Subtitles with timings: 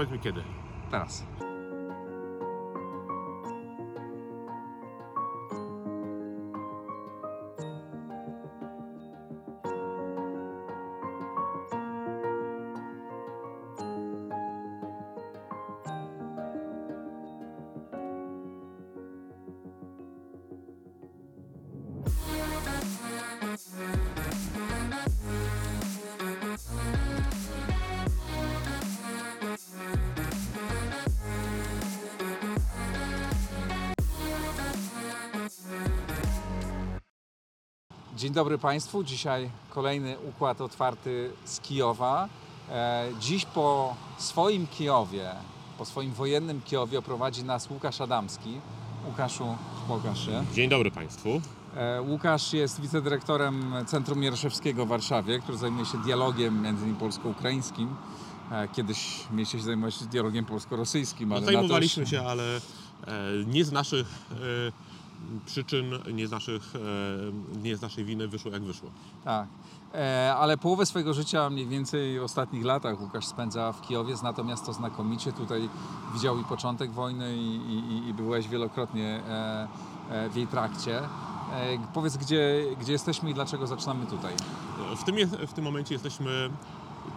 [0.00, 0.42] powiedz mi kiedy.
[0.90, 1.24] Teraz.
[38.30, 39.04] Dzień dobry Państwu.
[39.04, 42.28] Dzisiaj kolejny układ otwarty z Kijowa.
[42.70, 45.30] E, Dziś po swoim Kijowie,
[45.78, 48.60] po swoim wojennym Kijowie prowadzi nas Łukasz Adamski.
[49.06, 49.56] Łukaszu,
[49.88, 50.44] pokaż się.
[50.54, 51.40] Dzień dobry Państwu.
[51.76, 57.96] E, Łukasz jest wicedyrektorem Centrum Mieroszewskiego w Warszawie, który zajmuje się dialogiem między innymi polsko-ukraińskim.
[58.52, 62.60] E, Kiedyś mieliście się zajmować dialogiem polsko-rosyjskim, No, ale na to już- zajmowaliśmy się, ale
[63.46, 64.06] nie z naszych
[65.46, 68.90] przyczyn, nie z, naszych, e, nie z naszej winy wyszło jak wyszło.
[69.24, 69.48] Tak.
[69.94, 74.32] E, ale połowę swojego życia, mniej więcej w ostatnich latach, Łukasz spędza w Kijowie, zna
[74.32, 75.32] to miasto znakomicie.
[75.32, 75.68] Tutaj
[76.14, 79.68] widział i początek wojny i, i, i byłeś wielokrotnie e,
[80.30, 81.00] w jej trakcie.
[81.94, 84.34] Powiedz, gdzie, gdzie jesteśmy i dlaczego zaczynamy tutaj?
[84.96, 86.50] W tym, jest- w tym momencie jesteśmy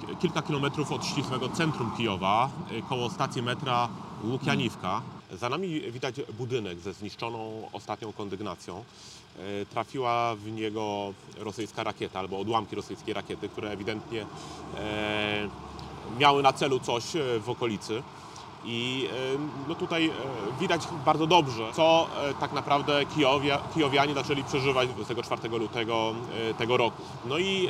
[0.07, 2.49] ki- kilka kilometrów od ścisłego centrum Kijowa,
[2.89, 3.87] koło stacji metra
[4.23, 5.01] Łukianiwka.
[5.39, 8.83] Za nami widać budynek ze zniszczoną ostatnią kondygnacją.
[9.39, 14.25] E, Trafiła w niego rosyjska rakieta albo odłamki rosyjskiej rakiety, które ewidentnie
[14.77, 15.49] e,
[16.19, 18.03] miały na celu coś e, w okolicy.
[18.65, 19.09] I
[19.67, 20.11] no tutaj
[20.59, 22.07] widać bardzo dobrze, co
[22.39, 26.13] tak naprawdę Kijowia, Kijowianie zaczęli przeżywać 24 lutego
[26.57, 27.03] tego roku.
[27.25, 27.69] No i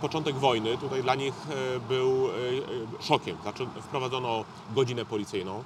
[0.00, 1.34] początek wojny tutaj dla nich
[1.88, 2.28] był
[3.00, 3.36] szokiem.
[3.42, 5.64] Znaczy wprowadzono godzinę policyjną.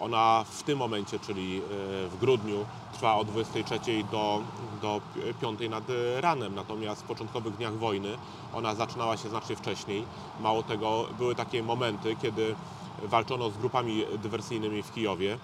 [0.00, 1.60] Ona w tym momencie, czyli e,
[2.08, 3.78] w grudniu, trwa od 23
[4.12, 4.40] do,
[4.82, 5.00] do
[5.40, 5.84] 5 nad
[6.20, 6.54] ranem.
[6.54, 8.16] Natomiast w początkowych dniach wojny
[8.54, 10.04] ona zaczynała się znacznie wcześniej.
[10.40, 12.54] Mało tego, były takie momenty, kiedy
[13.02, 15.38] walczono z grupami dywersyjnymi w Kijowie.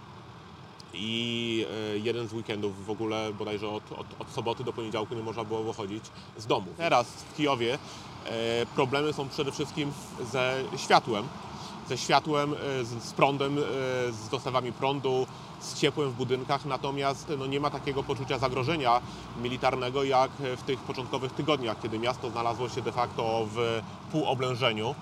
[0.94, 5.22] I e, jeden z weekendów w ogóle bodajże od, od, od soboty do poniedziałku nie
[5.22, 6.04] można było wychodzić
[6.38, 6.66] z domu.
[6.76, 7.78] Teraz w Kijowie
[8.26, 9.92] e, problemy są przede wszystkim
[10.32, 11.28] ze światłem.
[11.88, 13.62] Ze światłem, e, z, z prądem, e,
[14.12, 15.26] z dostawami prądu,
[15.60, 19.00] z ciepłem w budynkach, natomiast no, nie ma takiego poczucia zagrożenia
[19.42, 23.80] militarnego jak w tych początkowych tygodniach, kiedy miasto znalazło się de facto w
[24.12, 24.94] półoblężeniu.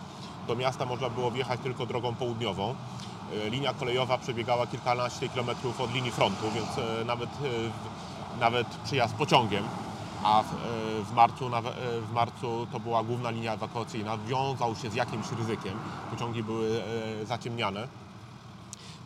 [0.48, 2.74] Do miasta można było wjechać tylko drogą południową.
[3.46, 6.68] E, Linia kolejowa przebiegała kilkanaście kilometrów od linii frontu, więc
[7.06, 7.30] nawet,
[8.40, 9.64] nawet przyjazd pociągiem,
[10.24, 14.90] a w, e, w, marcu, e, w marcu to była główna linia ewakuacyjna, wiązał się
[14.90, 15.78] z jakimś ryzykiem.
[16.10, 16.82] Pociągi były
[17.22, 17.88] e, zaciemniane.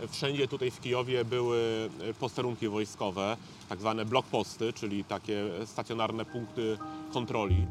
[0.08, 3.36] Wszędzie tutaj w Kijowie były posterunki wojskowe,
[3.68, 6.78] tak zwane blokposty, czyli takie stacjonarne punkty
[7.12, 7.66] kontroli.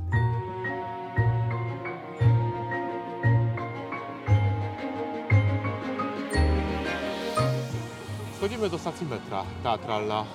[8.37, 10.25] Wchodzimy do stacji metra teatralna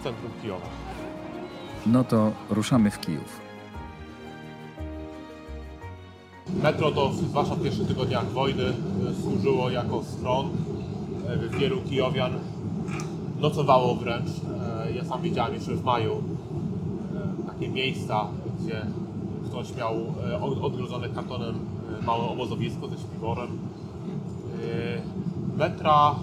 [0.00, 0.95] w centrum Kijowa.
[1.86, 3.40] No to ruszamy w Kijów.
[6.62, 8.74] Metro to zwłaszcza w pierwszych tygodniach wojny e,
[9.22, 10.48] służyło jako schron.
[11.52, 12.32] E, Wielu Kijowian
[13.40, 14.28] nocowało wręcz.
[14.86, 16.22] E, Ja sam widziałem jeszcze w maju
[17.46, 18.26] takie miejsca,
[18.60, 18.86] gdzie
[19.46, 19.94] ktoś miał
[20.42, 21.54] od- odgrodzone kartonem
[22.06, 23.48] małe obozowisko ze śpiworem.
[25.56, 26.14] Metra,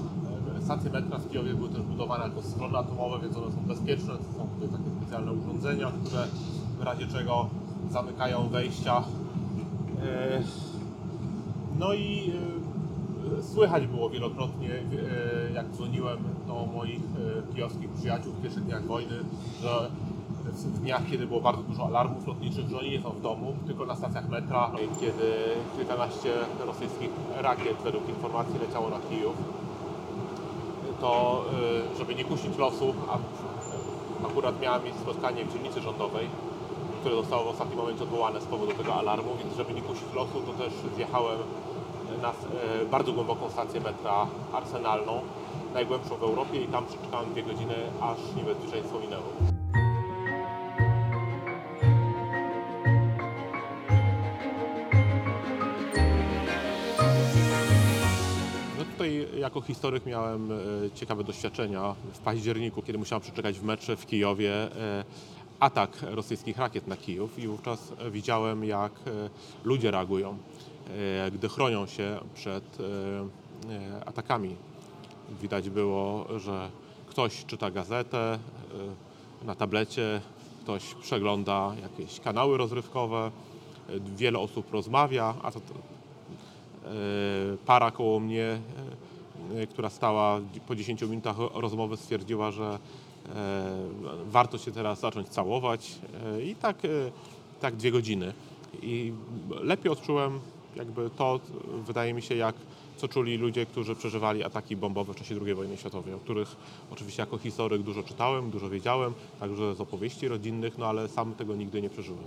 [0.62, 4.14] stacje metra w Kijowie były też budowane jako schrony atomowe, więc one są bezpieczne.
[4.14, 6.28] Są takie specjalne urządzenia, które
[6.80, 7.50] w razie czego
[7.90, 9.04] zamykają wejścia.
[10.04, 10.42] E,
[11.80, 12.32] No i
[13.40, 17.02] e, słychać było wielokrotnie, e, jak dzwoniłem do moich
[17.56, 19.16] kijowskich przyjaciół w pierwszych dniach wojny,
[19.62, 19.90] że
[20.46, 23.86] w dniach, kiedy było bardzo dużo alarmów lotniczych, że oni nie są w domu, tylko
[23.86, 25.34] na stacjach metra, kiedy
[25.78, 26.34] kilkanaście
[26.66, 27.10] rosyjskich
[27.42, 29.36] rakiet według informacji leciało na Kijów,
[31.02, 31.46] to
[31.98, 33.18] żeby nie kusić losu, a
[34.26, 36.28] akurat miałem mieć spotkanie w dzielnicy rządowej,
[37.00, 40.42] które zostało w ostatnim momencie odwołane z powodu tego alarmu, więc żeby nie kusić losu,
[40.42, 41.38] to też zjechałem
[42.22, 45.22] na e, bardzo głęboką stację metra arsenalną,
[45.74, 49.53] najgłębszą w Europie i tam przeczekałem dwie godziny, aż niebezpieczeństwo minęło.
[59.56, 60.56] Jako historyk miałem e,
[60.96, 65.04] ciekawe doświadczenia w październiku, kiedy musiałem przeczekać w metrze w Kijowie e,
[65.60, 68.92] atak rosyjskich rakiet na Kijów i wówczas e, widziałem jak
[69.64, 70.38] ludzie reagują,
[71.32, 72.78] gdy chronią się przed
[74.06, 74.56] atakami.
[75.42, 76.70] Widać było, że
[77.08, 78.40] ktoś czyta gazetę
[79.44, 80.22] na tablecie,
[80.64, 83.32] ktoś przegląda jakieś kanały rozrywkowe,
[84.16, 85.60] wiele osób rozmawia, a to,
[87.66, 88.60] para koło mnie,
[89.70, 92.80] która stała po 10 minutach rozmowy, stwierdziła, że
[93.36, 93.74] e,
[94.26, 95.96] warto się teraz zacząć całować
[96.26, 96.90] e, i tak, e,
[97.62, 98.34] tak dwie godziny.
[98.82, 99.14] I
[99.62, 100.40] lepiej odczułem
[100.76, 101.40] jakby to,
[101.86, 102.56] wydaje mi się, jak
[102.98, 106.56] co czuli ludzie, którzy przeżywali ataki bombowe w czasie II wojny światowej, o których
[106.92, 111.56] oczywiście jako historyk dużo czytałem, dużo wiedziałem, także z opowieści rodzinnych, no ale sam tego
[111.56, 112.24] nigdy nie przeżyłem.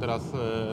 [0.00, 0.26] Teraz e,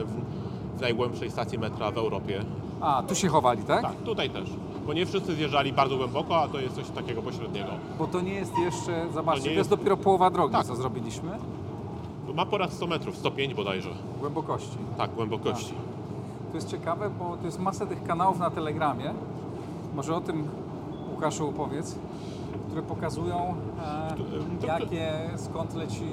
[0.04, 2.44] w, najgłębszej stacji metra w Europie.
[2.80, 3.82] A, tu się chowali, tak?
[3.82, 4.50] Tak, tutaj też.
[4.86, 7.70] Bo nie wszyscy zjeżdżali bardzo głęboko, a to jest coś takiego pośredniego.
[7.98, 10.66] Bo to nie jest jeszcze, zobaczcie, To to, jest jest- dopiero połowa drogi, Tak.
[10.66, 11.30] co zrobiliśmy.
[12.34, 13.90] Ma ponad 100 metrów, 105 bodajże.
[14.20, 14.76] Głębokości.
[14.96, 15.74] Tak, głębokości.
[16.50, 19.14] To jest ciekawe, bo to jest masa tych kanałów na Telegramie.
[19.94, 20.48] Może o tym
[21.14, 21.98] Łukaszu opowiedz,
[22.66, 23.54] które pokazują
[24.62, 26.04] e, jakie, skąd leci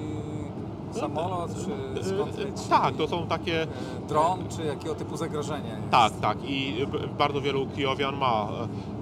[0.93, 1.61] samolot, czy
[2.09, 3.61] skąd E, leci Tak, to są takie.
[3.63, 3.67] e,
[4.07, 5.89] dron, czy jakiego typu zagrożenie jest.
[5.91, 6.37] Tak, tak.
[6.43, 6.85] I
[7.17, 8.47] bardzo wielu Kijowian ma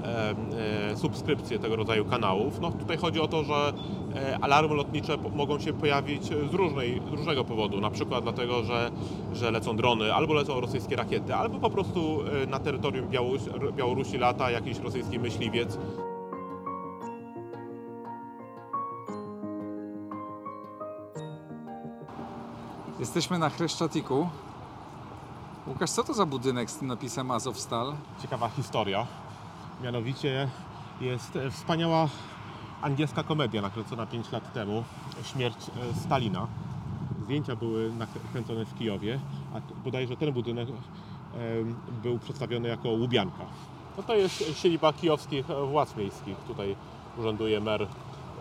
[0.03, 2.59] e, e, subskrypcję tego rodzaju kanałów.
[2.61, 3.73] No tutaj chodzi o to, że
[4.15, 7.81] e, alarmy lotnicze mogą się pojawić z, różnej, z różnego powodu.
[7.81, 8.91] Na przykład dlatego, że,
[9.33, 13.45] że lecą drony, albo lecą rosyjskie rakiety, albo po prostu na terytorium Białorusi,
[13.75, 15.77] Białorusi lata jakiś rosyjski myśliwiec.
[23.01, 24.29] Jesteśmy na Chreszczatiku.
[25.67, 27.95] Łukasz, co to za budynek z tym napisem Azovstal?
[28.21, 29.07] ciekawa historia.
[29.83, 30.49] Mianowicie
[31.01, 32.09] jest wspaniała
[32.81, 34.83] angielska komedia nakręcona 5 lat temu,
[35.23, 36.47] Śmierć e, Stalina.
[37.23, 39.19] Zdjęcia były nakręcone w Kijowie,
[39.53, 40.73] a bodajże ten budynek e,
[42.03, 43.45] był przedstawiony jako Łubianka.
[43.97, 46.37] No to jest siedziba kijowskich władz miejskich.
[46.37, 46.75] Tutaj
[47.17, 47.87] urzęduje mer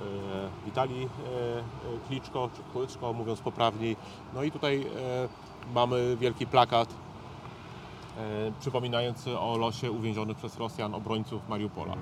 [0.01, 1.09] e, Witalii e,
[1.59, 1.63] e,
[2.09, 3.97] Kliczko, czy Kłyczko, mówiąc poprawniej.
[4.35, 4.87] No i tutaj
[5.75, 6.95] mamy wielki plakat
[8.61, 11.95] przypominający o losie uwięzionych przez Rosjan obrońców Mariupola.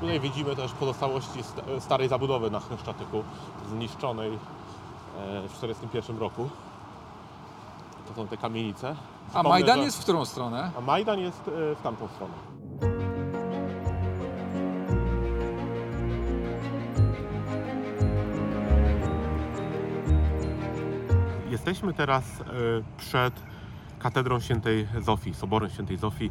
[0.00, 3.24] Tutaj widzimy też pozostałości st- starej zabudowy na Chreszczatyku,
[3.68, 4.30] zniszczonej
[5.48, 6.48] w 1941 roku.
[8.16, 8.88] Są te kamienice.
[8.90, 10.70] A Przypomnę, Majdan że- jest w którą stronę?
[10.78, 12.34] A Majdan jest e, w tamtą stronę.
[21.50, 22.44] Jesteśmy teraz e,
[22.96, 23.34] przed
[23.98, 26.30] katedrą świętej Zofii, soborem świętej Zofii,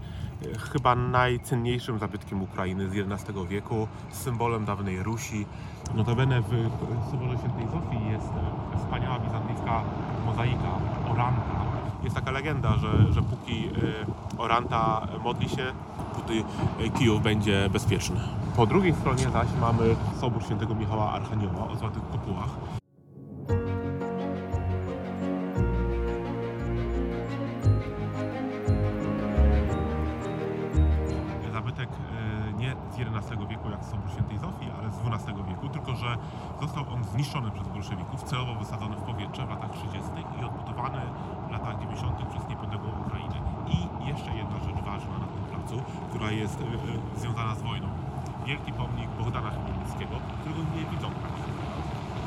[0.55, 5.45] e, chyba najcenniejszym zabytkiem Ukrainy z XI wieku, symbolem dawnej Rusi.
[5.95, 6.49] Notabene w
[7.11, 8.27] soborze świętej Zofii jest
[8.73, 9.83] e, wspaniała bizantyjska
[10.25, 10.69] mozaika,
[11.11, 11.64] oranka.
[12.03, 15.65] Jest taka legenda, że, że póki e, oranta modli się,
[16.15, 16.43] póty
[16.97, 18.19] Kijów będzie bezpieczny.
[18.55, 22.49] Po drugiej stronie zaś mamy sobór świętego Michała Archanioła o złotych kopułach.
[31.65, 35.95] zabytek e, nie z XI wieku jak Sobór Świętej Zofii, ale z XII wieku, tylko
[35.95, 36.17] że
[36.61, 40.11] został on zniszczony przez bolszewików, celowo wysadzony w powietrze w latach 30.
[40.41, 41.01] i odbudowany
[41.47, 42.29] w latach 90.
[42.31, 43.37] przez niepodległą Ukrainę.
[43.75, 45.75] I jeszcze jedna rzecz ważna na tym placu,
[46.09, 47.87] która jest e, e, związana z wojną.
[48.45, 51.09] Wielki pomnik Bohdana Chmielnickiego, którego nie widzą.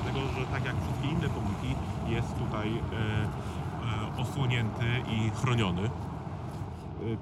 [0.02, 1.70] Dlatego, że tak jak wszystkie inne pomniki,
[2.08, 2.80] jest tutaj e,
[4.18, 5.90] e, osłonięty i chroniony y,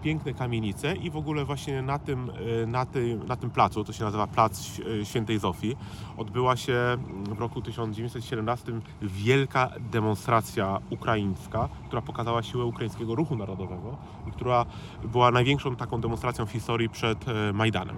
[0.02, 2.31] piękne kamienice i w ogóle właśnie na tym,
[2.62, 5.76] y, na tym, na tym placu, to się nazywa Plac y, Świętej Zofii,
[6.16, 6.97] odbyła się
[7.28, 13.97] w roku 1917 wielka demonstracja ukraińska, która pokazała siłę ukraińskiego ruchu narodowego
[14.28, 14.66] i która
[15.05, 17.97] była największą taką demonstracją w historii przed e, Majdanem.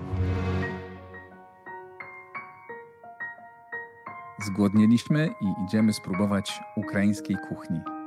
[4.38, 7.97] Zgłodnieliśmy i idziemy spróbować ukraińskiej kuchni.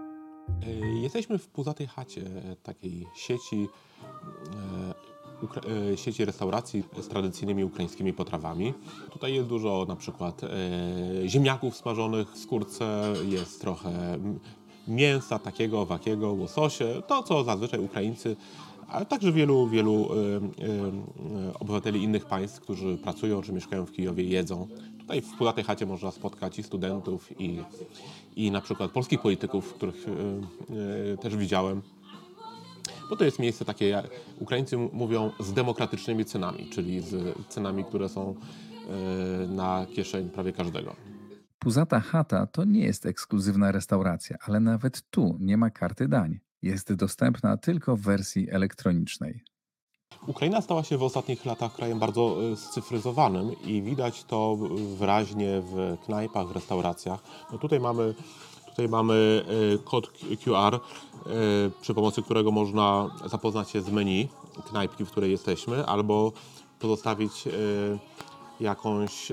[0.50, 2.22] E, Jesteśmy w puzatej chacie
[2.64, 3.68] takiej sieci,
[5.68, 8.74] e, e, sieci restauracji z tradycyjnymi ukraińskimi potrawami.
[9.12, 10.50] Tutaj jest dużo na przykład e,
[11.30, 14.20] ziemniaków smażonych w skórce, jest trochę
[14.88, 18.36] mięsa takiego, owakiego, łososie, to co zazwyczaj Ukraińcy,
[18.92, 20.42] ale także wielu, wielu e, e,
[21.50, 24.68] e, obywateli innych państw, którzy pracują czy mieszkają w Kijowie, jedzą,
[25.02, 27.64] Tutaj w Pulatej Chacie można spotkać i studentów, i,
[28.36, 31.82] i na przykład polskich polityków, których e, e, też widziałem.
[33.10, 38.10] Bo to jest miejsce takie, jak Ukraińcy mówią, z demokratycznymi cenami, czyli z cenami, które
[38.10, 40.96] są e, na kieszeń prawie każdego.
[41.60, 46.40] Puzata chata to nie jest ekskluzywna restauracja, ale nawet tu nie ma karty dań.
[46.62, 49.44] Jest dostępna tylko w wersji elektronicznej.
[50.28, 54.58] Ukraina stała się w ostatnich latach krajem bardzo e, scyfryzowanym i widać to
[54.98, 57.20] wyraźnie w knajpach, w restauracjach.
[57.52, 58.14] No tutaj mamy,
[58.66, 60.12] tutaj mamy e, kod
[60.44, 60.80] QR, e,
[61.82, 64.28] przy pomocy którego można zapoznać się z menu
[64.70, 66.32] knajpki, w której jesteśmy, albo
[66.80, 67.44] pozostawić
[68.60, 69.32] jakąś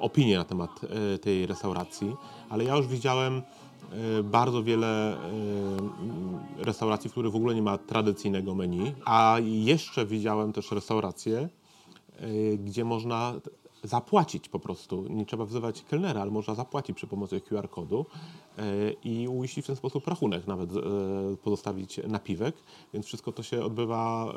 [0.00, 0.80] opinię na temat
[1.22, 2.16] tej restauracji.
[2.50, 3.42] Ale ja już widziałem
[4.24, 5.90] bardzo wiele mm,
[6.58, 11.48] restauracji, w których w ogóle nie ma tradycyjnego menu, a jeszcze widziałem też restauracje,
[12.18, 13.34] e, gdzie można
[13.84, 15.04] zapłacić po prostu.
[15.08, 18.06] Nie trzeba wzywać kelnera, ale można zapłacić przy pomocy QR-kodu
[19.04, 20.70] i uiścić w ten sposób rachunek, nawet
[21.42, 22.56] pozostawić napiwek,
[22.94, 24.34] więc wszystko to się odbywa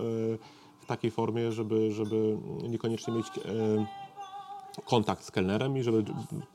[0.79, 2.37] w takiej formie, żeby, żeby
[2.69, 3.25] niekoniecznie mieć
[4.85, 6.03] kontakt z kelnerem i żeby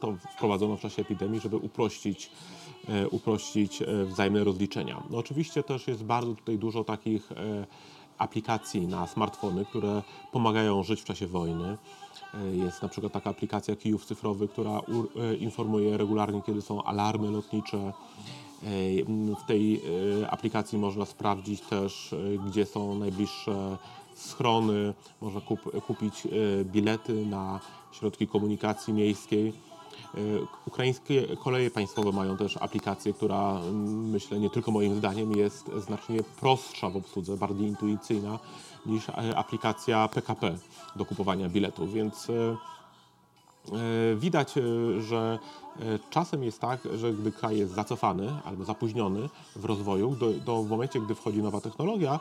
[0.01, 2.31] to wprowadzono w czasie epidemii, żeby uprościć,
[2.89, 5.03] e, uprościć e, wzajemne rozliczenia.
[5.11, 7.67] No oczywiście też jest bardzo tutaj dużo takich e,
[8.19, 11.79] aplikacji na smartfony, które pomagają żyć w czasie wojny.
[12.53, 14.81] Jest na przykład taka aplikacja Kijów Cyfrowy, która
[15.41, 17.93] informuje regularnie, kiedy są alarmy lotnicze.
[19.43, 19.83] W tej
[20.31, 22.15] aplikacji można sprawdzić też,
[22.47, 23.79] gdzie są najbliższe
[24.19, 26.29] schrony, można kup, kupić e,
[26.65, 27.61] bilety na
[27.93, 29.49] środki komunikacji miejskiej.
[29.49, 30.19] E,
[30.67, 36.19] Ukraińskie koleje państwowe mają też aplikację, która mm, myślę nie tylko moim zdaniem jest znacznie
[36.41, 38.39] prostsza w obsłudze, bardziej intuicyjna
[38.87, 40.59] niż e, aplikacja PKP
[40.97, 42.27] do kupowania biletów, więc
[44.17, 44.55] Widać,
[44.99, 45.39] że
[46.11, 51.01] czasem jest tak, że gdy kraj jest zacofany albo zapóźniony w rozwoju, do w momencie,
[51.01, 52.21] gdy wchodzi nowa technologia,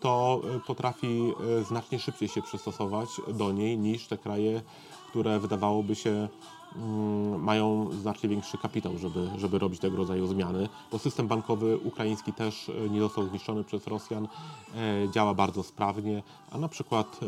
[0.00, 4.62] to e, potrafi e, znacznie szybciej się przystosować do niej niż te kraje,
[5.08, 6.28] które wydawałoby się
[6.76, 12.32] mm, mają znacznie większy kapitał, żeby, żeby robić tego rodzaju zmiany, bo system bankowy ukraiński
[12.32, 14.28] też e, nie został zniszczony przez Rosjan,
[15.10, 17.20] działa bardzo sprawnie, a na przykład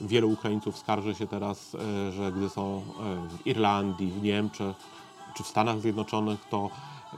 [0.00, 1.76] Wielu Ukraińców skarży się teraz,
[2.10, 2.82] że gdy są
[3.28, 4.76] w Irlandii, w Niemczech
[5.36, 6.70] czy w Stanach Zjednoczonych, to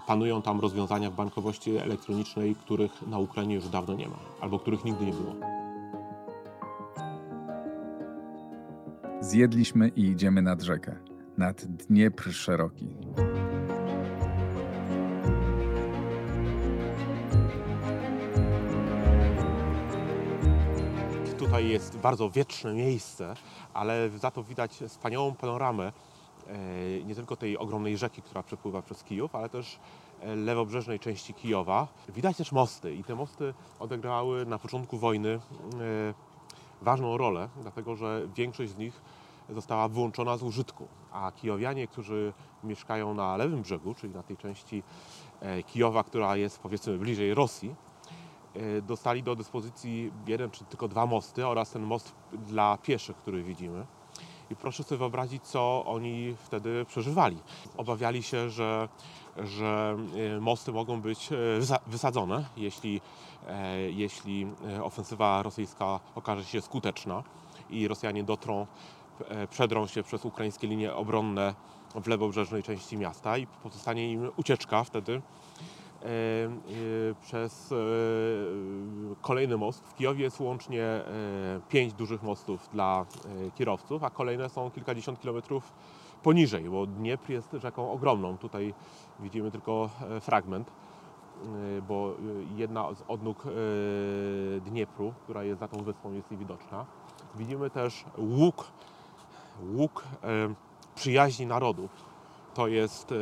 [0.06, 4.84] panują tam rozwiązania w bankowości elektronicznej, których na Ukrainie już dawno nie ma, albo których
[4.84, 5.34] nigdy nie było.
[9.20, 10.96] Zjedliśmy i idziemy nad rzekę,
[11.38, 12.96] nad Dniepr szeroki.
[21.38, 23.34] Tutaj jest bardzo wietrzne miejsce,
[23.74, 25.92] ale za to widać wspaniałą panoramę
[27.04, 29.78] nie tylko tej ogromnej rzeki, która przepływa przez Kijów, ale też
[30.20, 31.88] e, lewobrzeżnej części Kijowa.
[32.08, 35.38] Widać też mosty i te mosty odegrały na początku wojny e,
[36.82, 39.00] ważną rolę, dlatego że większość z nich
[39.48, 42.32] została wyłączona z użytku, a kijowianie, którzy
[42.64, 44.82] mieszkają na lewym brzegu, czyli na tej części
[45.40, 47.74] e, Kijowa, która jest powiedzmy bliżej Rosji,
[48.54, 53.42] e, dostali do dyspozycji jeden czy tylko dwa mosty oraz ten most dla pieszych, który
[53.42, 53.86] widzimy.
[54.50, 57.36] I proszę sobie wyobrazić, co oni wtedy przeżywali.
[57.76, 58.88] Obawiali się, że,
[59.44, 59.96] że
[60.36, 63.00] e, mosty mogą być e, wysa- wysadzone, jeśli,
[63.48, 64.46] e, jeśli
[64.82, 67.22] ofensywa rosyjska okaże się skuteczna
[67.70, 68.66] i Rosjanie dotrą,
[69.50, 71.54] przedrą się przez ukraińskie linie obronne
[71.94, 75.22] w lewobrzeżnej części miasta i pozostanie im ucieczka wtedy
[77.20, 77.76] przez e,
[79.22, 79.88] kolejny most.
[79.88, 81.04] W Kijowie jest łącznie e,
[81.68, 83.04] pięć dużych mostów dla
[83.46, 85.72] e, kierowców, a kolejne są kilkadziesiąt kilometrów
[86.22, 88.38] poniżej, bo Dniepr jest rzeką ogromną.
[88.38, 88.74] Tutaj
[89.20, 92.14] widzimy tylko e, fragment, e, bo e,
[92.56, 93.50] jedna z odnóg e,
[94.60, 96.86] Dniepru, która jest za tą wyspą, jest niewidoczna.
[97.34, 98.64] Widzimy też łuk,
[99.72, 100.54] łuk e,
[100.94, 102.07] przyjaźni narodów.
[102.58, 103.14] To jest e,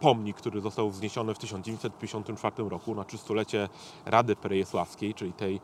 [0.00, 3.68] pomnik, który został wzniesiony w 1954 roku na trzystulecie
[4.06, 5.60] Rady Perejesławskiej, czyli tej,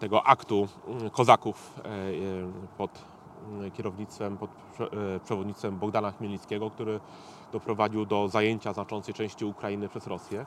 [0.00, 1.90] tego aktu mm, kozaków e,
[2.78, 2.90] pod
[3.76, 7.00] kierownictwem, pod prze- przewodnictwem Bogdana Chmielnickiego, który
[7.52, 10.46] doprowadził do zajęcia znaczącej części Ukrainy przez Rosję.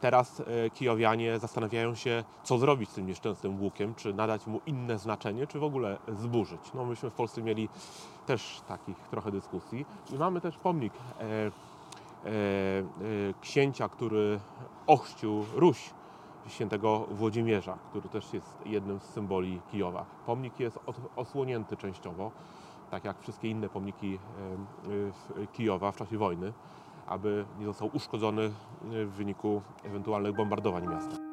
[0.00, 4.98] Teraz e, kijowianie zastanawiają się, co zrobić z tym nieszczęsnym łukiem, czy nadać mu inne
[4.98, 6.60] znaczenie, czy w ogóle zburzyć.
[6.74, 7.68] No myśmy w Polsce mieli
[8.26, 9.86] też takich trochę dyskusji.
[10.12, 11.52] I mamy też pomnik e, e, e,
[13.40, 14.40] księcia, który
[14.86, 15.90] ochrzcił Ruś,
[16.48, 20.04] świętego Włodzimierza, który też jest jednym z symboli Kijowa.
[20.26, 20.78] Pomnik jest
[21.16, 22.30] osłonięty częściowo
[22.90, 24.18] tak jak wszystkie inne pomniki
[25.42, 26.52] e, Kijowa w czasie wojny,
[27.10, 28.50] aby nie został uszkodzony
[28.82, 31.29] w wyniku ewentualnych bombardowań miasta.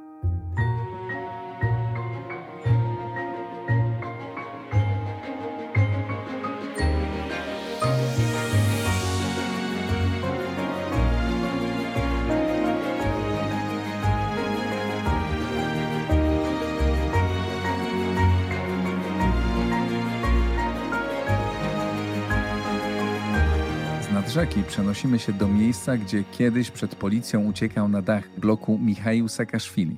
[24.38, 29.98] Rzeki przenosimy się do miejsca, gdzie kiedyś przed policją uciekał na dach bloku Michaił Saakaszwili.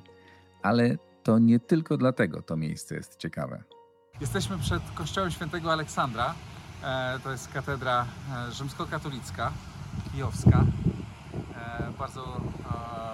[0.61, 3.63] Ale to nie tylko dlatego to miejsce jest ciekawe.
[4.21, 6.33] Jesteśmy przed kościołem świętego Aleksandra.
[6.83, 8.05] E, to jest katedra
[8.47, 9.51] e, rzymskokatolicka,
[10.11, 10.65] kijowska.
[11.55, 12.41] E, bardzo,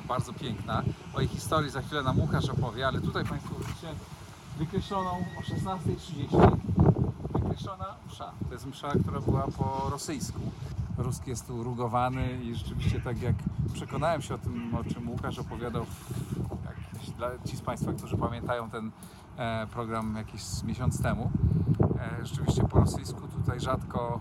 [0.08, 0.84] bardzo piękna.
[1.14, 3.88] O jej historii za chwilę nam Łukasz opowie, ale tutaj Państwo widzicie
[4.58, 6.95] wykreśloną o 16.30
[7.34, 8.32] wykreślona msza.
[8.48, 10.40] To jest msza, która była po rosyjsku.
[10.98, 13.36] Ruski jest tu rugowany i rzeczywiście tak jak
[13.74, 15.86] przekonałem się o tym, o czym Łukasz opowiadał,
[16.66, 16.76] jak
[17.18, 18.92] dla ci z Państwa, którzy pamiętają ten
[19.38, 21.32] e, program jakiś miesiąc temu.
[22.00, 24.20] E, rzeczywiście po rosyjsku tutaj rzadko,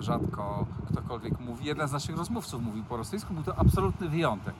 [0.00, 1.66] rzadko ktokolwiek mówi.
[1.66, 4.54] Jeden z naszych rozmówców mówił po rosyjsku, był to absolutny wyjątek.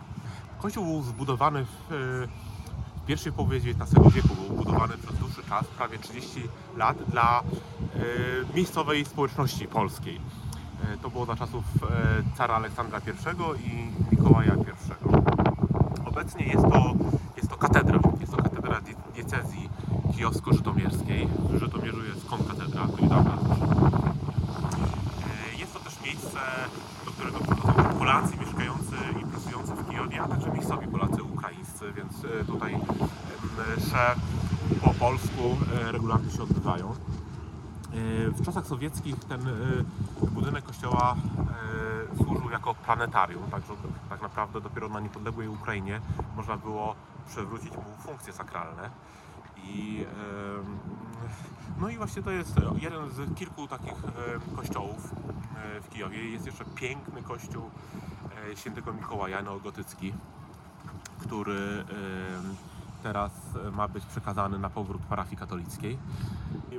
[0.59, 2.58] Kościół był zbudowany w e,
[3.09, 4.29] pierwszej połowie XIX wieku.
[4.49, 6.43] Był budowany przez dłuższy czas, prawie 30
[6.77, 10.21] lat, dla e, miejscowej społeczności polskiej.
[10.95, 14.59] E, To było za czasów e, cara Aleksandra I i Mikołaja I.
[16.09, 16.95] Obecnie jest to,
[17.37, 17.99] jest to katedra.
[18.21, 19.69] Jest to katedra die- diecezji
[20.17, 21.29] kijowsko-żytomierskiej.
[21.51, 23.33] W Żytomierzu jest konkatedra, tu niedawno
[25.59, 26.39] Jest to też miejsce,
[27.05, 32.13] do którego przychodzą Polacy mieszkający i pracujący w Kijowie, a także miejscowi Polacy ukraińscy, więc
[32.47, 32.77] tutaj
[34.85, 36.91] po polsku e, regularnie się odbywają.
[36.91, 36.95] E,
[38.31, 39.53] W czasach sowieckich ten e,
[40.27, 41.17] budynek kościoła
[42.17, 43.73] służył jako planetarium, także
[44.09, 46.01] tak naprawdę dopiero na niepodległej Ukrainie
[46.37, 46.95] można było
[47.27, 48.91] przywrócić mu funkcje sakralne.
[49.65, 50.05] I,
[51.81, 53.95] no i właśnie to jest jeden z kilku takich
[54.57, 55.15] kościołów
[55.83, 56.31] w Kijowie.
[56.31, 57.71] Jest jeszcze piękny kościół
[58.55, 60.13] świętego Mikołaja neogotycki,
[61.19, 61.85] który
[63.03, 63.33] teraz
[63.73, 65.99] ma być przekazany na powrót parafii katolickiej.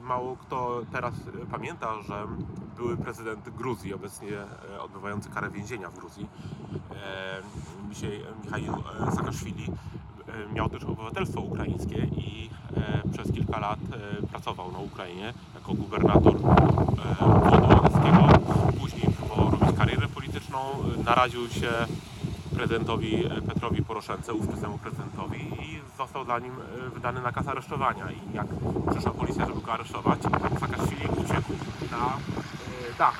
[0.02, 2.28] Mało kto teraz e, pamięta, że
[2.78, 4.38] były prezydent Gruzji, obecnie
[4.76, 6.28] e, odbywający karę więzienia w Gruzji,
[6.92, 7.42] e,
[7.90, 8.84] Michał
[9.16, 9.66] Saakaszwili,
[10.28, 13.80] e, miał też obywatelstwo ukraińskie i e, przez kilka lat
[14.24, 16.40] e, pracował na Ukrainie jako gubernator e,
[17.60, 18.28] Włodarskiego.
[18.80, 20.60] Później próbował robić karierę polityczną,
[21.00, 21.70] e, naraził się
[22.60, 28.12] prezydentowi e, Petrowi Poroszence, ówczesnemu prezydentowi i został dla nim e, wydany nakaz aresztowania.
[28.12, 28.48] I jak
[28.92, 30.20] przyszła policja, żeby go aresztować,
[30.60, 31.54] Saakaszwili uciekł
[31.92, 33.20] na e, dach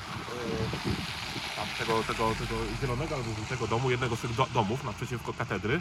[1.60, 5.80] tam tego, tego, tego zielonego albo żółtego domu, jednego z tych do, domów naprzeciwko katedry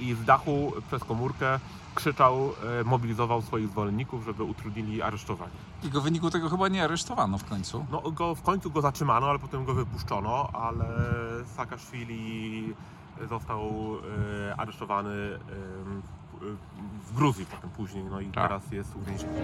[0.00, 1.60] i z dachu przez komórkę
[1.94, 5.52] krzyczał, e, mobilizował swoich zwolenników, żeby utrudnili aresztowanie.
[5.82, 7.86] I go w wyniku tego chyba nie aresztowano w końcu.
[7.90, 10.84] No, go, w końcu go zatrzymano, ale potem go wypuszczono, ale
[11.56, 12.74] Saakaszwili
[13.28, 13.94] został
[14.48, 15.38] e, aresztowany e,
[17.06, 18.48] w, Gruzji potem później, no i Tak.
[18.48, 19.40] teraz jest uwięziony.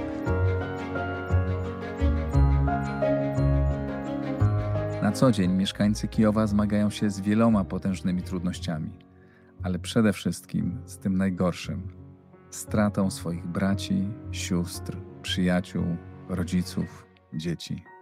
[5.04, 8.90] Na co dzień mieszkańcy Kijowa zmagają się z wieloma potężnymi trudnościami,
[9.62, 11.88] ale przede wszystkim z tym najgorszym
[12.50, 15.84] stratą swoich braci, sióstr, przyjaciół,
[16.28, 17.93] rodziców, dzieci.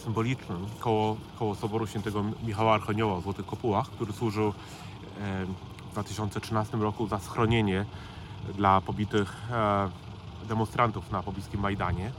[0.00, 4.52] Symbolicznym koło, koło Soboru Świętego Michała Archanioła w Złotych Kopułach, który służył e,
[5.90, 7.84] w 2013 roku za schronienie
[8.54, 9.90] dla pobitych e,
[10.48, 12.12] demonstrantów na pobliskim Majdanie.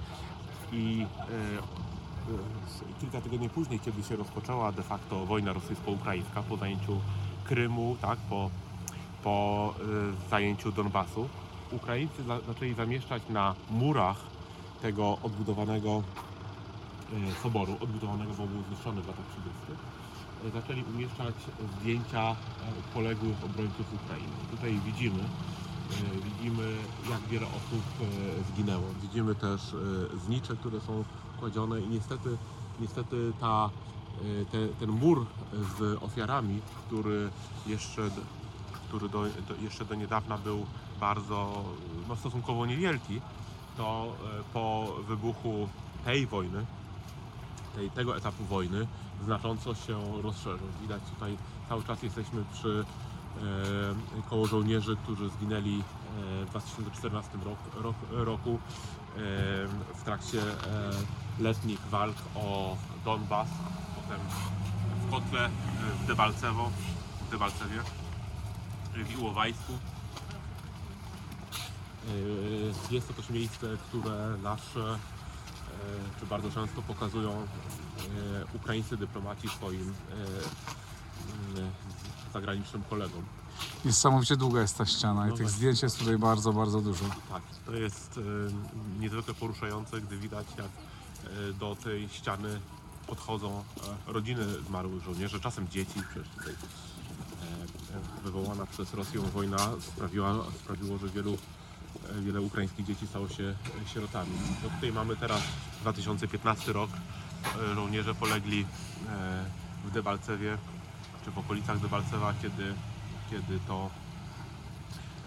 [0.72, 6.98] I e, kilka tygodni później, kiedy się rozpoczęła de facto wojna rosyjsko-ukraińska po zajęciu
[7.44, 8.50] Krymu, tak, po,
[9.24, 9.74] po
[10.30, 11.30] zajęciu Donbasu,
[11.72, 14.18] Ukraińcy za, zaczęli zamieszczać na murach
[14.82, 16.04] tego odbudowanego
[17.44, 19.60] soboru, odbudowanego, bo był zniszczony w latach 30.
[20.46, 21.36] e, zaczęli umieszczać
[21.78, 22.36] zdjęcia e,
[22.94, 24.34] poległych obrońców Ukrainy.
[24.52, 25.24] Tutaj widzimy,
[26.24, 26.64] widzimy
[27.10, 27.84] jak wiele osób
[28.54, 28.86] zginęło.
[29.02, 29.62] Widzimy też
[30.26, 31.04] znicze, które są
[31.40, 32.38] kładzione i niestety,
[32.80, 33.70] niestety ta,
[34.52, 37.30] te, ten mur z ofiarami, który
[37.68, 38.02] jeszcze,
[38.88, 40.66] który do, do, jeszcze do niedawna był
[41.00, 41.64] bardzo
[42.10, 43.22] no, stosunkowo niewielki,
[43.78, 44.14] to
[44.54, 45.68] po wybuchu
[46.06, 46.66] tej wojny,
[47.76, 48.88] tej, tego etapu wojny,
[49.26, 50.68] znacząco się rozszerzył.
[50.82, 51.38] Widać tutaj
[51.70, 52.86] cały czas jesteśmy przy
[53.38, 59.20] e, koło żołnierzy, którzy zginęli e, w 2014 rok, rok, roku e,
[59.96, 60.92] w trakcie e,
[61.40, 63.48] letnich walk o Donbas,
[63.96, 64.20] potem
[65.08, 65.50] w Kotle,
[66.04, 66.72] w Debalcewo,
[67.28, 67.80] w Debalcewie,
[68.94, 69.74] w Iłowajsku.
[72.92, 75.11] Jest to też miejsce, które zawsze e,
[76.20, 77.46] czy bardzo często pokazują e,
[78.56, 79.94] ukraińscy dyplomaci swoim
[81.58, 83.24] e, zagranicznym kolegom.
[83.86, 85.58] Niesamowicie długa jest ta ściana i No tych właśnie.
[85.58, 87.06] zdjęć jest tutaj bardzo, bardzo dużo.
[87.30, 92.60] Tak, to jest e, niezwykle poruszające, gdy widać jak e, do tej ściany
[93.08, 93.64] podchodzą
[94.08, 96.00] e, rodziny zmarłych żołnierzy, czasem dzieci.
[96.12, 96.58] Przecież tutaj e,
[98.20, 101.38] e, wywołana przez Rosję wojna sprawiła, sprawiło, że wielu,
[102.18, 104.32] e, wiele ukraińskich dzieci stało się e, sierotami.
[104.64, 105.42] No tutaj mamy teraz
[105.82, 106.90] 2015 rok.
[107.72, 108.66] E, Żołnierze polegli e,
[109.86, 110.58] w Debalcewie,
[111.26, 112.74] czy w okolicach Debalcewa, kiedy,
[113.30, 113.90] kiedy to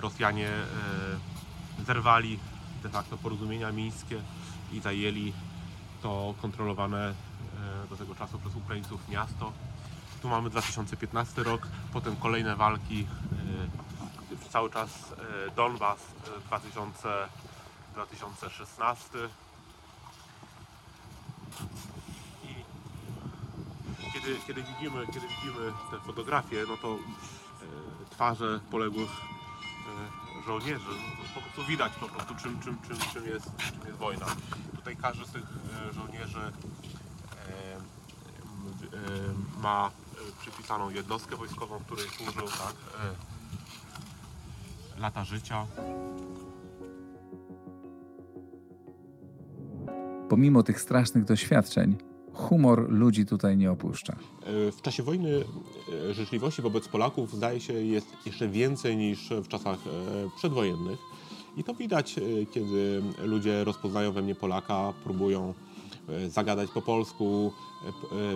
[0.01, 2.39] Rosjanie e, zerwali
[2.83, 4.21] de facto porozumienia mińskie
[4.73, 5.33] i zajęli
[6.03, 7.15] to kontrolowane
[7.91, 9.53] do tego czasu przez Ukraińców miasto.
[10.23, 13.07] Tu mamy 2015 rok, potem kolejne walki,
[14.55, 15.15] cały czas
[15.57, 17.29] Donbas e, 2000,
[17.95, 19.19] 2016.
[22.45, 26.99] I kiedy, kiedy, widzimy, kiedy widzimy te fotografie, no to e,
[28.11, 33.47] twarze poległych e, żołnierzy, no po prostu widać po prostu czym, czym, czym, czym, jest,
[33.57, 34.27] czym jest wojna.
[34.77, 36.53] Tutaj każdy z tych e, żołnierzy
[39.63, 39.91] ma
[40.41, 42.75] przypisaną jednostkę wojskową, której służył, tak,
[44.99, 45.67] lata życia.
[50.29, 51.97] Pomimo tych strasznych doświadczeń,
[52.33, 54.13] humor ludzi tutaj nie opuszcza.
[54.69, 55.45] E, W czasie wojny
[56.11, 59.91] e, życzliwości wobec Polaków zdaje się jest jeszcze więcej niż w czasach e,
[60.37, 60.99] przedwojennych.
[61.57, 62.15] I to widać,
[62.51, 65.55] kiedy ludzie rozpoznają we mnie Polaka, próbują
[66.29, 67.53] zagadać po polsku,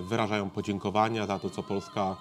[0.09, 2.17] wyrażają podziękowania za to, co Polska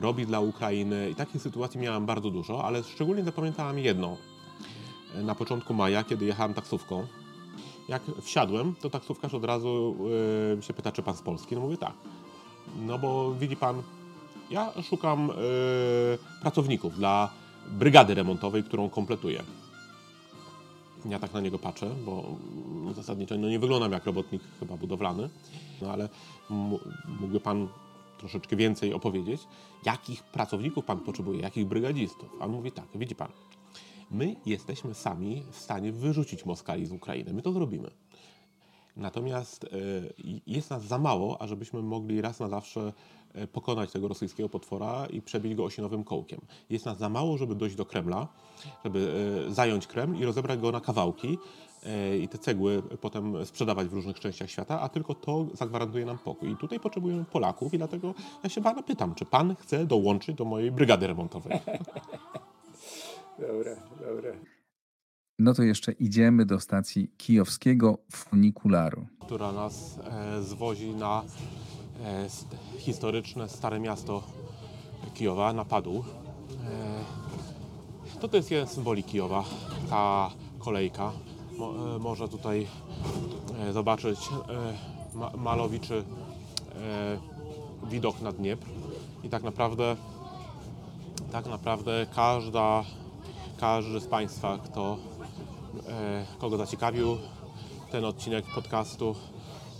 [0.00, 1.10] robi dla Ukrainy.
[1.10, 4.16] I takich sytuacji miałem bardzo dużo, ale szczególnie zapamiętałam jedną.
[5.14, 7.06] E, Na początku maja, kiedy jechałem taksówką,
[7.88, 9.96] jak wsiadłem, to taksówkarz od razu
[10.58, 11.54] e, się pyta, czy pan z Polski.
[11.54, 11.94] No mówię tak.
[12.86, 13.82] No bo widzi pan,
[14.50, 15.34] ja szukam e,
[16.42, 17.30] pracowników dla
[17.68, 19.42] brygady remontowej, którą kompletuję.
[21.04, 22.24] Ja tak na niego patrzę, bo
[22.94, 25.28] zasadniczo no nie wyglądam jak robotnik chyba budowlany,
[25.82, 26.08] no ale
[27.20, 27.68] mógłby pan
[28.18, 29.42] troszeczkę więcej opowiedzieć,
[29.84, 32.28] jakich pracowników pan potrzebuje, jakich brygadzistów.
[32.40, 33.28] A on mówi tak, widzi pan,
[34.10, 37.90] my jesteśmy sami w stanie wyrzucić Moskali z Ukrainy, my to zrobimy.
[38.96, 39.68] Natomiast e,
[40.46, 42.92] jest nas za mało, ażebyśmy mogli raz na zawsze
[43.34, 46.40] e, pokonać tego rosyjskiego potwora i przebić go osinowym kołkiem.
[46.70, 48.28] Jest nas za mało, żeby dojść do Kremla,
[48.84, 49.14] żeby
[49.48, 51.38] e, zająć Kreml i rozebrać go na kawałki
[52.20, 56.50] i te cegły potem sprzedawać w różnych częściach świata, a tylko to zagwarantuje nam pokój.
[56.50, 58.14] I tutaj potrzebujemy Polaków i dlatego
[58.44, 61.58] ja się pana pytam, czy pan chce dołączyć do mojej brygady remontowej?
[65.38, 69.06] No to jeszcze idziemy do stacji kijowskiego funikularu.
[69.20, 71.22] która nas e, zwozi na
[72.04, 74.22] e, st- historyczne Stare Miasto
[75.14, 76.04] Kijowa, na Padół.
[78.14, 79.44] E, to, to jest jeden z symboli Kijowa,
[79.90, 81.12] ta kolejka.
[81.58, 82.66] Mo, e, można tutaj
[83.60, 84.18] e, zobaczyć
[85.14, 86.04] e, ma, malowiczy
[86.74, 87.18] e,
[87.90, 88.66] widok na Dniepr
[89.24, 89.96] i tak naprawdę
[91.32, 92.84] tak naprawdę każda,
[93.60, 94.96] każdy z Państwa, kto,
[96.38, 97.16] kogo zaciekawił
[97.94, 99.14] ten odcinek podcastu,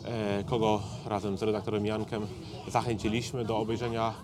[0.05, 2.27] e, kogo razem z redaktorem Jankiem
[2.69, 4.15] zachęciliśmy do obejrzenia,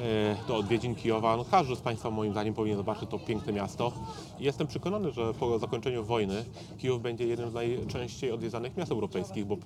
[0.00, 1.36] e, do odwiedzin Kijowa.
[1.36, 3.92] No, każdy z Państwa moim zdaniem powinien zobaczyć to piękne miasto.
[4.40, 6.44] Jestem przekonany, że po zakończeniu wojny
[6.78, 9.58] Kijów będzie jednym z najczęściej odwiedzanych miast europejskich, bo e,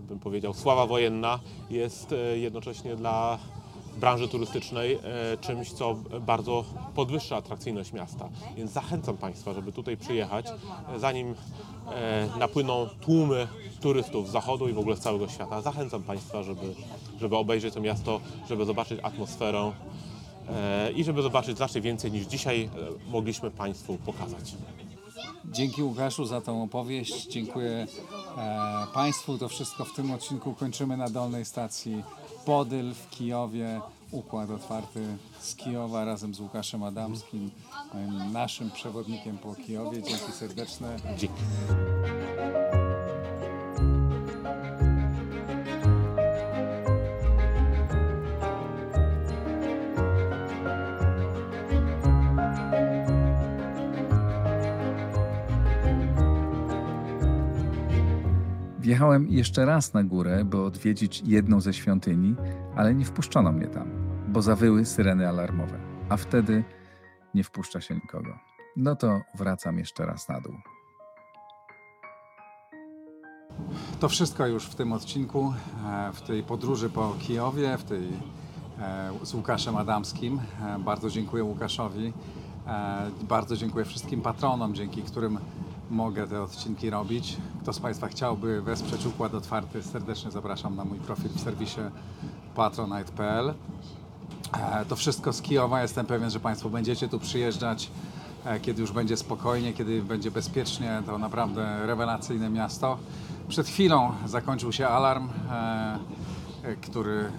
[0.00, 3.38] bym powiedział, sława wojenna jest e, jednocześnie dla
[3.96, 4.98] branży turystycznej e,
[5.40, 8.28] czymś, co bardzo podwyższa atrakcyjność miasta.
[8.56, 10.46] Więc zachęcam Państwa, żeby tutaj przyjechać,
[10.94, 11.34] e, zanim
[11.90, 13.48] e, napłyną tłumy
[13.80, 15.60] turystów z zachodu i w ogóle z całego świata.
[15.62, 16.74] Zachęcam Państwa, żeby,
[17.20, 19.72] żeby obejrzeć to miasto, żeby zobaczyć atmosferę
[20.96, 22.70] i żeby zobaczyć znacznie więcej niż dzisiaj
[23.10, 24.54] mogliśmy Państwu pokazać.
[25.50, 27.26] Dzięki Łukaszu za tą opowieść.
[27.26, 27.86] Dziękuję
[28.36, 29.38] e, Państwu.
[29.38, 32.02] To wszystko w tym odcinku kończymy na dolnej stacji
[32.44, 33.80] Podyl w Kijowie.
[34.10, 35.06] Układ otwarty
[35.40, 37.50] z Kijowa razem z Łukaszem Adamskim,
[38.32, 40.02] naszym przewodnikiem po Kijowie.
[40.02, 40.96] Dzięki serdeczne.
[41.18, 41.42] Dzięki.
[58.86, 62.34] Wjechałem jeszcze raz na górę, by odwiedzić jedną ze świątyni,
[62.76, 63.90] ale nie wpuszczono mnie tam,
[64.28, 66.64] bo zawyły syreny alarmowe, a wtedy
[67.34, 68.38] nie wpuszcza się nikogo.
[68.76, 70.54] No to wracam jeszcze raz na dół.
[74.00, 75.54] To wszystko już w tym odcinku,
[75.86, 78.08] e, w tej podróży po Kijowie, w tej
[78.80, 80.40] e, z Łukaszem Adamskim.
[80.62, 82.12] E, Bardzo dziękuję Łukaszowi.
[83.22, 85.38] Bardzo dziękuję wszystkim patronom, dzięki którym
[85.90, 87.36] mogę te odcinki robić.
[87.62, 91.80] Kto z Państwa chciałby wesprzeć Układ Otwarty, serdecznie zapraszam na mój profil w serwisie
[92.54, 93.54] patronite.pl.
[94.52, 95.82] E, To wszystko z Kijowa.
[95.82, 97.90] Jestem pewien, że Państwo będziecie tu przyjeżdżać,
[98.44, 101.02] e, kiedy już będzie spokojnie, kiedy będzie bezpiecznie.
[101.06, 102.98] To naprawdę rewelacyjne miasto.
[103.48, 105.98] Przed chwilą zakończył się alarm, e,
[106.82, 107.32] który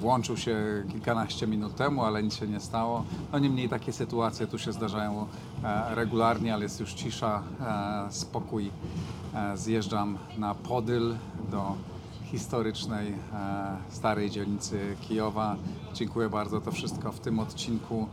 [0.00, 3.04] włączył się kilkanaście minut temu, ale nic się nie stało.
[3.32, 5.26] No niemniej takie sytuacje tu się zdarzają
[5.64, 8.70] e, regularnie, ale jest już cisza, e, spokój.
[9.34, 11.14] E, Zjeżdżam na Podyl
[11.50, 11.74] do
[12.24, 13.14] historycznej,
[13.88, 15.56] starej dzielnicy Kijowa.
[15.94, 18.08] Dziękuję bardzo, to wszystko w tym odcinku.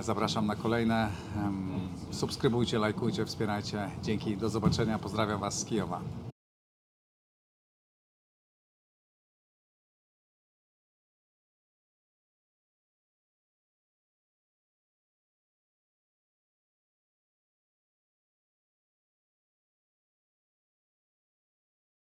[0.00, 1.08] Zapraszam na kolejne.
[2.10, 3.90] Subskrybujcie, lajkujcie, wspierajcie.
[4.02, 4.98] Dzięki, do zobaczenia.
[4.98, 6.00] Pozdrawiam Was z Kijowa.